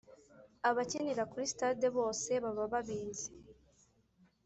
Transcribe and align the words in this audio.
Abakinira 0.69 1.23
kuri 1.31 1.45
stade 1.53 1.87
bose 1.97 2.31
baba 2.43 2.63
babizi 2.73 3.29